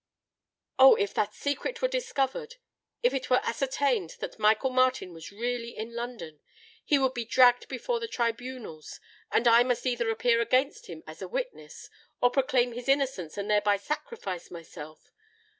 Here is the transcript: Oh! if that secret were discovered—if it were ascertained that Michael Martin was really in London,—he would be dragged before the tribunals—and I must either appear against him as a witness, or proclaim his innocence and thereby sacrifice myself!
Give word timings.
Oh! 0.79 0.95
if 0.95 1.13
that 1.13 1.35
secret 1.35 1.79
were 1.79 1.87
discovered—if 1.87 3.13
it 3.13 3.29
were 3.29 3.39
ascertained 3.45 4.15
that 4.19 4.39
Michael 4.39 4.71
Martin 4.71 5.13
was 5.13 5.31
really 5.31 5.77
in 5.77 5.93
London,—he 5.93 6.97
would 6.97 7.13
be 7.13 7.23
dragged 7.23 7.67
before 7.67 7.99
the 7.99 8.07
tribunals—and 8.07 9.47
I 9.47 9.61
must 9.61 9.85
either 9.85 10.09
appear 10.09 10.41
against 10.41 10.87
him 10.87 11.03
as 11.05 11.21
a 11.21 11.27
witness, 11.27 11.87
or 12.19 12.31
proclaim 12.31 12.71
his 12.71 12.87
innocence 12.89 13.37
and 13.37 13.47
thereby 13.47 13.77
sacrifice 13.77 14.49
myself! 14.49 15.11